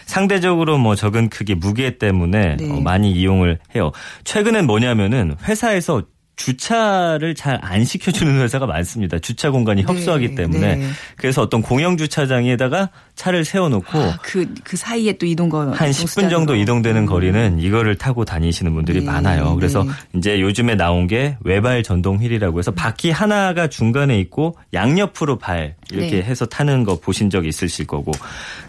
[0.06, 2.70] 상대적으로 뭐 적은 크기 무게 때문에 네.
[2.70, 3.92] 어, 많이 이용을 해요.
[4.24, 6.02] 최근엔 뭐냐면은 회사에서
[6.36, 9.18] 주차를 잘 안 시켜주는 회사가 많습니다.
[9.18, 10.88] 주차 공간이 협소하기 때문에 네.
[11.16, 15.70] 그래서 어떤 공영 주차장에다가 차를 세워놓고 아, 그, 그 사이에 또 이동거.
[15.70, 19.54] 한 10분 정도 이동되는 거리는 이거를 타고 다니시는 분들이 네, 많아요.
[19.54, 19.90] 그래서 네.
[20.16, 26.16] 이제 요즘에 나온 게 외발 전동 휠이라고 해서 바퀴 하나가 중간에 있고 양옆으로 발 이렇게
[26.16, 26.22] 네.
[26.22, 28.12] 해서 타는 거 보신 적 있으실 거고.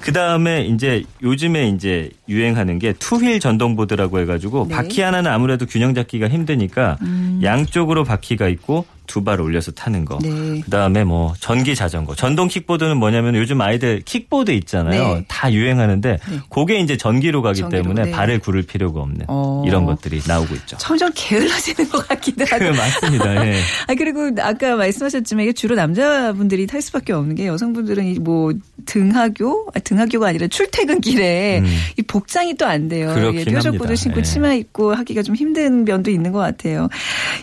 [0.02, 4.76] 그 다음에 이제 요즘에 이제 유행하는 게 투휠 전동보드라고 해 가지고 네.
[4.76, 6.98] 바퀴 하나는 아무래도 균형 잡기가 힘드니까
[7.42, 10.18] 양쪽으로 바퀴가 있고 두 발 올려서 타는 거.
[10.24, 10.60] 네.
[10.62, 12.16] 그다음에 뭐 전기 자전거.
[12.16, 15.16] 전동 킥보드는 뭐냐면 요즘 아이들 킥보드 있잖아요.
[15.16, 15.26] 네.
[15.28, 16.18] 다 유행하는데
[16.50, 18.12] 그게 이제 전기로 가기 전기로, 때문에 네.
[18.12, 19.64] 발을 구를 필요가 없는 어.
[19.68, 20.78] 이런 것들이 나오고 있죠.
[20.78, 22.66] 점점 게을러지는 것 같기도 하고.
[22.76, 23.46] 맞습니다.
[23.46, 23.60] 예.
[23.88, 28.54] 아 그리고 아까 말씀하셨지만 이게 주로 남자분들이 탈 수밖에 없는 게 여성분들은 이뭐
[28.86, 31.68] 등하교 아, 등하교가 아니라 출퇴근 길에 음.
[31.98, 33.14] 이 복장이 또 안 돼요.
[33.32, 33.96] 이게 뾰족보드.
[33.96, 34.24] 신고 예.
[34.24, 36.90] 치마 입고 하기가 좀 힘든 면도 있는 것 같아요.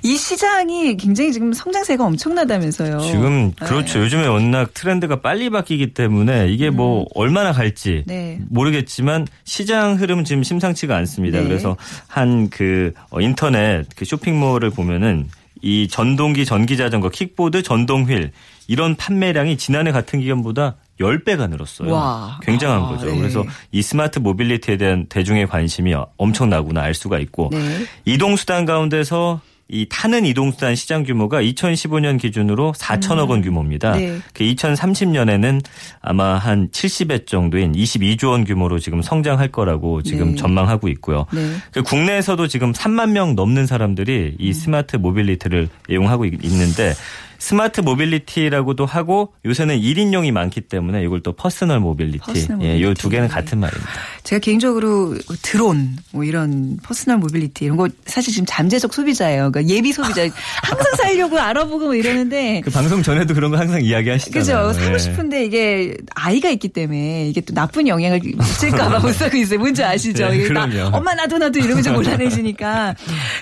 [0.02, 3.00] 이 시장이 굉장히 지금 성장세가 엄청나다면서요.
[3.00, 3.66] 지금 네.
[3.66, 4.00] 그렇죠.
[4.00, 8.02] 요즘에 워낙 트렌드가 빨리 바뀌기 때문에 이게 뭐 얼마나 갈지 음.
[8.06, 8.40] 네.
[8.48, 11.38] 모르겠지만 시장 흐름 지금 심상치가 않습니다.
[11.40, 11.44] 네.
[11.44, 15.28] 그래서 한 그 인터넷 그 쇼핑몰을 보면은
[15.62, 18.30] 이 전동기 전기 자전거 킥보드 전동 휠
[18.66, 21.92] 이런 판매량이 지난해 같은 기간보다 10배가 늘었어요.
[21.92, 22.40] 와.
[22.42, 23.06] 굉장한 아, 거죠.
[23.06, 23.18] 네.
[23.18, 27.58] 그래서 이 smart mobility에 대한 대중의 관심이 엄청나구나 알 수가 있고 네.
[28.04, 29.40] 이동수단 가운데서
[29.72, 33.92] 이 타는 이동수단 시장 규모가 2015년 기준으로 4천억 원 규모입니다.
[33.92, 34.18] 네.
[34.34, 35.62] 그 2030년에는
[36.00, 40.36] 아마 한 70회 정도인 22조 원 규모로 지금 성장할 거라고 지금 네.
[40.36, 41.26] 전망하고 있고요.
[41.32, 41.40] 네.
[41.72, 46.92] 그 국내에서도 지금 3만 명 넘는 사람들이 이 smart mobility를 이용하고 있- 있는데
[47.40, 52.18] smart mobility라고도 하고 요새는 1인용이 많기 때문에 이걸 또 personal mobility.
[52.18, 53.00] personal 예, 요 모빌리티.
[53.00, 53.90] 두 개는 같은 말입니다.
[54.24, 59.50] 제가 개인적으로 드론 뭐 이런 personal mobility 이런 거 사실 지금 잠재적 소비자예요.
[59.50, 60.22] 그러니까 예비 소비자
[60.62, 64.68] 항상 살려고 알아보고 뭐 이러는데 그 방송 전에도 그런 거 항상 이야기하시잖아요.
[64.68, 64.78] 그죠.
[64.78, 64.98] 사고 예.
[64.98, 69.58] 싶은데 이게 아이가 있기 때문에 이게 또 나쁜 영향을 미칠까봐 못 사고 있어요.
[69.58, 70.28] 뭔지 아시죠?
[70.28, 70.94] 네, 이게 나- 그럼요.
[70.94, 72.94] 엄마 나도 나도 이러면 좀 곤란해지니까.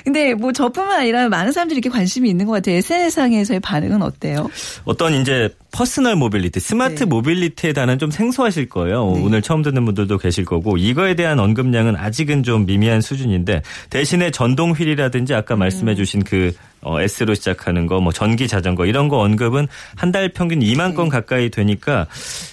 [0.05, 2.77] 근데 뭐 저뿐만 아니라 많은 사람들이 이렇게 관심이 있는 것 같아요.
[2.77, 4.49] SNS상에서의 반응 은 어때요?
[4.85, 7.05] 어떤 이제 personal mobility, smart 네.
[7.05, 9.05] mobility에 대한 좀 생소하실 거예요.
[9.05, 14.73] 오늘 처음 듣는 분들도 계실 거고 이거에 대한 언급량은 아직은 좀 미미한 수준인데 대신에 전동
[14.73, 15.61] 휠이라든지 아까 음.
[15.61, 20.31] 말씀해 주신 그 어, S로 시작하는 거, 뭐 전기 자전거 이런 거 언급은 한 달
[20.31, 22.07] 평균 2만 건 가까이 되니까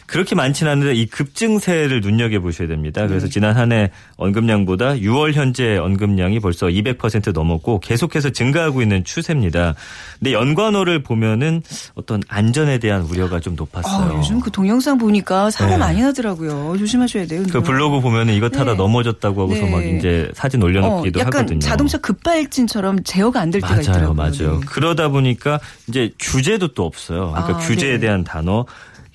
[0.07, 3.07] 그렇게 많지는 않은데 이 급증세를 눈여겨 보셔야 됩니다.
[3.07, 9.73] 그래서 지난 한 해 언급량보다 6월 현재 언급량이 벌써 200% 넘었고 계속해서 증가하고 있는 추세입니다.
[10.19, 11.61] 근데 연관어를 보면은
[11.95, 14.11] 어떤 안전에 대한 우려가 좀 높았어요.
[14.11, 15.77] 아, 요즘 그 동영상 보니까 사고 네.
[15.77, 16.75] 많이 나더라고요.
[16.77, 17.43] 조심하셔야 돼요.
[17.51, 18.77] 그 블로그 보면은 이거 타다 네.
[18.77, 19.71] 넘어졌다고 하고서 네.
[19.71, 21.59] 막 이제 사진 어, 올려놓기도 약간 하거든요.
[21.59, 24.14] 자동차 급발진처럼 제어가 안 될 때가 있더라고요.
[24.15, 24.59] 맞아요.
[24.59, 24.65] 네.
[24.65, 27.31] 그러다 보니까 이제 규제도 또 없어요.
[27.31, 27.99] 그러니까 아, 규제에 네.
[27.99, 28.65] 대한 단어.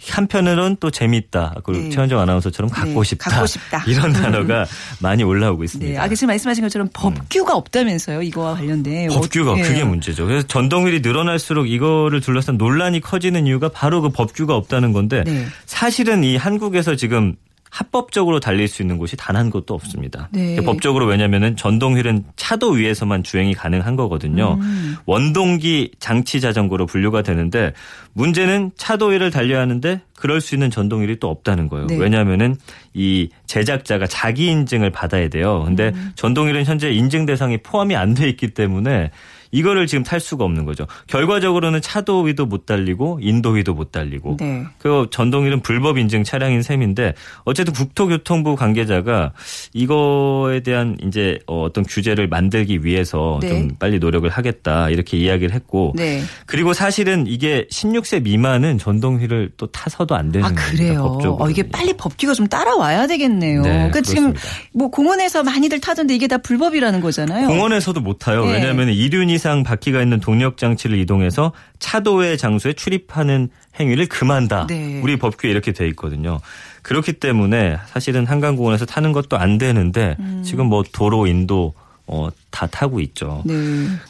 [0.08, 1.56] 한편으로는 또 재밌다.
[1.62, 1.90] 그리고 네.
[1.90, 3.30] 최현정 아나운서처럼 갖고 네, 싶다.
[3.30, 3.84] 갖고 싶다.
[3.86, 4.64] 이런 단어가
[5.00, 5.64] 많이 올라오고 네.
[5.64, 6.02] 있습니다.
[6.02, 8.22] 아까 지금 말씀하신 것처럼 법규가 없다면서요.
[8.22, 9.08] 이거와 관련된.
[9.10, 9.62] 법규가 어, 예.
[9.62, 10.26] 그게 문제죠.
[10.26, 15.46] 그래서 전동휠이 늘어날수록 이거를 둘러싼 논란이 커지는 이유가 바로 그 법규가 없다는 건데 네.
[15.66, 17.36] 사실은 이 한국에서 지금
[17.70, 20.28] 합법적으로 달릴 수 있는 곳이 단 한 곳도 없습니다.
[20.33, 20.56] 네.
[20.56, 24.59] 법적으로 왜냐면은 전동휠은 차도 위에서만 주행이 가능한 거거든요.
[24.61, 24.96] 음.
[25.06, 27.72] 원동기 장치 자전거로 분류가 되는데
[28.12, 31.87] 문제는 차도 위를 달려야 하는데 그럴 수 있는 전동휠이 또 없다는 거예요.
[31.87, 31.96] 네.
[31.96, 32.56] 왜냐하면은
[32.92, 35.62] 이 제작자가 자기 인증을 받아야 돼요.
[35.64, 36.11] 근데 음.
[36.16, 39.12] 전동휠은 현재 인증 대상이 포함이 안 돼 있기 때문에
[39.50, 40.86] 이거를 지금 탈 수가 없는 거죠.
[41.06, 44.64] 결과적으로는 차도 위도 못 달리고 인도 위도 못 달리고 네.
[44.78, 49.32] 그 전동휠은 불법 인증 차량인 셈인데 어쨌든 국토교통부 관계자가
[49.72, 53.48] 이거에 대한 이제 어, 어떤 규제를 만들기 위해서 네.
[53.48, 56.22] 좀 빨리 노력을 하겠다 이렇게 이야기를 했고 네.
[56.46, 60.52] 그리고 사실은 이게 16세 미만은 전동휠을 또 타서도 안 되는 아.
[60.54, 61.02] 그래요.
[61.02, 61.44] 법적으로.
[61.44, 63.62] 어, 이게 빨리 법규가 좀 따라와야 되겠네요.
[63.62, 64.34] 네, 그러니까 지금.
[64.72, 67.48] 뭐 공원에서 많이들 타던데 이게 다 불법이라는 거잖아요.
[67.48, 68.44] 공원에서도 못 타요.
[68.44, 68.54] 네.
[68.54, 73.48] 왜냐하면 1륜 이상 바퀴가 있는 동력 장치를 이동해서 차도의 장소에 출입하는
[73.81, 74.68] 행위를 금한다.
[74.68, 75.00] 네.
[75.03, 76.38] 우리 법규에 이렇게 돼 있거든요.
[76.83, 80.42] 그렇기 때문에 사실은 한강공원에서 타는 것도 안 되는데 음.
[80.44, 81.74] 지금 뭐 도로 인도
[82.12, 83.42] 어, 다 타고 있죠.
[83.46, 83.55] 네.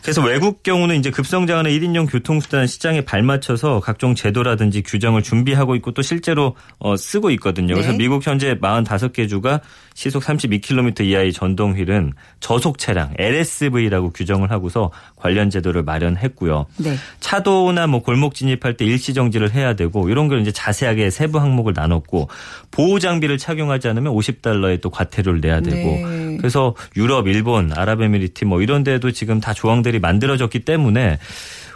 [0.02, 6.00] 그래서 외국 경우는 이제 급성장하는 1인용 교통수단 시장에 발맞춰서 각종 제도라든지 규정을 준비하고 있고 또
[6.00, 7.74] 실제로 어, 쓰고 있거든요.
[7.74, 7.98] 그래서 네.
[7.98, 9.60] 미국 현재 45개 주가
[9.92, 16.64] 시속 32km 이하의 전동휠은 저속 차량 LSV라고 규정을 하고서 관련 제도를 마련했고요.
[16.78, 16.96] 네.
[17.20, 21.74] 차도나 뭐 골목 진입할 때 일시 정지를 해야 되고 이런 걸 이제 자세하게 세부 항목을
[21.76, 22.30] 나눴고
[22.70, 26.36] 보호 장비를 착용하지 않으면 50달러의 또 과태료를 내야 되고 네.
[26.38, 31.18] 그래서 유럽, 일본, 아랍 에미리트 뭐 이런 데도 지금 다 조항들이 만들어졌기 때문에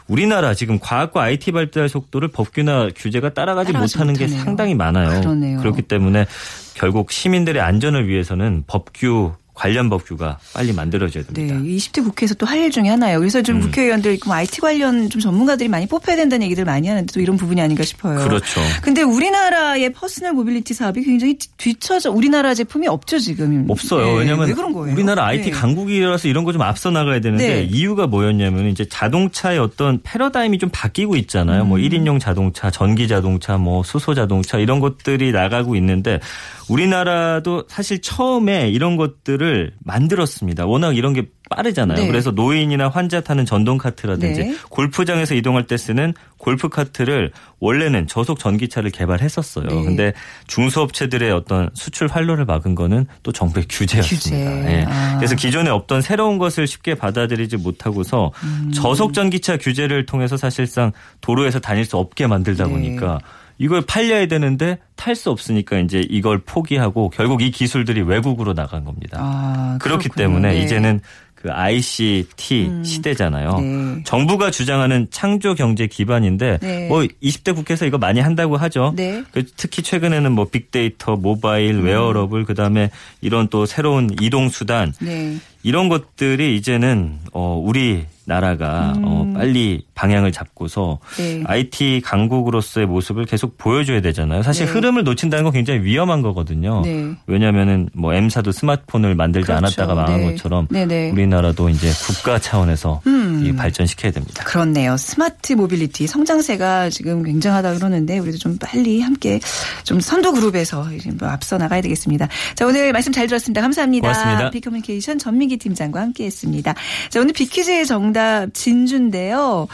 [0.07, 4.45] 우리나라 지금 과학과 IT 발달 속도를 법규나 규제가 따라가지 못하는 게 못하네요.
[4.45, 5.21] 상당히 많아요.
[5.21, 5.59] 그러네요.
[5.61, 6.27] 그렇기 때문에
[6.75, 11.61] 결국 시민들의 안전을 위해서는 법규 관련 법규가 빨리 만들어져야 네, 됩니다.
[11.61, 13.19] 20대 국회에서 또 할 일 중에 하나예요.
[13.21, 13.61] 그래서 좀 음.
[13.63, 17.61] 국회의원들 그 IT 관련 좀 전문가들이 많이 뽑혀야 된다는 얘기들 많이 하는데 또 이런 부분이
[17.61, 18.19] 아닌가 싶어요.
[18.27, 18.61] 그렇죠.
[18.83, 23.67] 근데 우리나라의 personal mobility 사업이 굉장히 뒤쳐져 우리나라 제품이 없죠 지금.
[23.69, 24.07] 없어요.
[24.07, 24.93] 네, 왜냐하면 왜 그런 거예요?
[24.95, 25.51] 우리나라 IT 네.
[25.51, 27.63] 강국이라서 이런 거 좀 앞서 나가야 되는데 네.
[27.65, 31.63] 이유가 뭐였냐면 이제 자동차의 어떤 패러다임이 좀 바뀌고 있잖아요.
[31.63, 31.69] 음.
[31.69, 36.21] 뭐 1인용 자동차, 전기 자동차, 뭐 수소 자동차 이런 것들이 나가고 있는데
[36.69, 39.44] 우리나라도 사실 처음에 이런 것들을
[39.85, 40.67] 만들었습니다.
[40.67, 41.99] 워낙 이런 게 빠르잖아요.
[41.99, 42.07] 네.
[42.07, 44.57] 그래서 노인이나 환자 타는 전동 카트라든지 네.
[44.71, 49.67] 골프장에서 이동할 때 쓰는 골프 카트를 원래는 저속 전기차를 개발했었어요.
[49.67, 49.83] 네.
[49.83, 50.13] 근데
[50.47, 54.51] 중소업체들의 어떤 수출 활로를 막은 거는 또 정부의 규제였습니다.
[54.51, 54.73] 규제.
[54.73, 54.85] 예.
[54.89, 55.17] 아.
[55.17, 58.71] 그래서 기존에 없던 새로운 것을 쉽게 받아들이지 못하고서 음.
[58.73, 62.71] 저속 전기차 규제를 통해서 사실상 도로에서 다닐 수 없게 만들다 네.
[62.71, 63.19] 보니까
[63.59, 69.19] 이걸 팔려야 되는데 탈 수 없으니까 이제 이걸 포기하고 결국 이 기술들이 외국으로 나간 겁니다.
[69.21, 70.27] 아, 그렇기 그렇군요.
[70.29, 70.63] 때문에 네.
[70.65, 71.01] 이제는
[71.45, 73.59] 그 ICT 시대잖아요.
[73.59, 74.03] 네.
[74.05, 76.89] 정부가 주장하는 창조 경제 기반인데 네.
[76.89, 78.95] 뭐 20대 국회에서 이거 많이 한다고 하죠.
[78.97, 79.23] 네.
[79.31, 82.91] 그 특히 최근에는 뭐 빅데이터, 모바일, 웨어러블 그다음에
[83.21, 85.37] 이런 또 새로운 이동 수단 네.
[85.63, 91.43] 이런 것들이 이제는 어 우리 나라가 어 빨리 방향을 잡고서 네.
[91.47, 94.43] IT 강국으로서의 모습을 계속 보여줘야 되잖아요.
[94.43, 94.73] 사실 네.
[94.73, 96.83] 흐름을 놓친다는 건 굉장히 위험한 거거든요.
[96.85, 97.13] 네.
[97.27, 99.59] 왜냐하면은 뭐 M사도 스마트폰을 만들지 그렇죠.
[99.59, 100.31] 않았다가 망한 네.
[100.31, 101.11] 것처럼 네네.
[101.11, 103.45] 우리나라도 이제 국가 차원에서 음.
[103.45, 104.45] 이 발전시켜야 됩니다.
[104.45, 104.97] 그렇네요.
[104.97, 109.41] smart mobility 성장세가 지금 굉장하다 그러는데 우리도 좀 빨리 함께
[109.85, 110.87] 좀 선도 그룹에서
[111.19, 112.29] 뭐 앞서 나가야 되겠습니다.
[112.55, 113.61] 자 오늘 말씀 잘 들었습니다.
[113.61, 114.09] 감사합니다.
[114.09, 114.51] 고맙습니다.
[114.51, 116.75] 빅커뮤니케이션 전민기 팀장과 함께했습니다.
[117.11, 119.69] 자 오늘 빅퀴즈의 정답 진주인데요.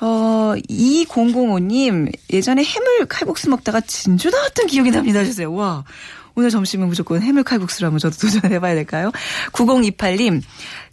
[0.00, 5.52] 어 2005님 예전에 해물 칼국수 먹다가 진주 나왔던 기억이 납니다 하셨어요.
[5.52, 5.84] 와.
[6.36, 9.10] 오늘 점심은 무조건 해물 칼국수로 한번 저도 도전해봐야 될까요?
[9.50, 10.40] 9028님,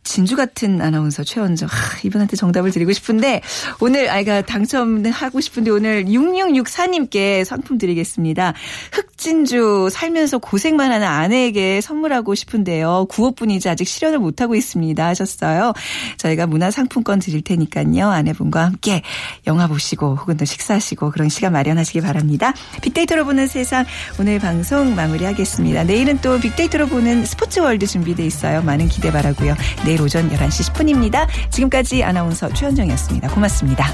[0.06, 1.68] 진주 같은 아나운서 최원정.
[1.70, 3.41] 하, 이분한테 정답을 드리고 싶은데,
[3.82, 8.54] 오늘 아이가 당첨하고 싶은데 오늘 6664님께 상품 드리겠습니다.
[8.94, 13.08] 흑 흑진주 살면서 고생만 하는 아내에게 선물하고 싶은데요.
[13.10, 15.74] 9호분이지 아직 실현을 못하고 있습니다 하셨어요.
[16.18, 18.10] 저희가 문화상품권 드릴 테니까요.
[18.10, 19.02] 아내분과 함께
[19.48, 22.54] 영화 보시고 혹은 또 식사하시고 그런 시간 마련하시기 바랍니다.
[22.82, 23.86] 빅데이터로 보는 세상
[24.20, 25.86] 오늘 방송 마무리하겠습니다.
[25.86, 28.62] 내일은 또 빅데이터로 보는 스포츠 월드 준비돼 있어요.
[28.62, 29.56] 많은 기대 바라고요.
[29.95, 31.25] 내일 오전 11시 10분입니다.
[31.49, 33.29] 지금까지 아나운서 최현정이었습니다.
[33.29, 33.86] 고맙습니다.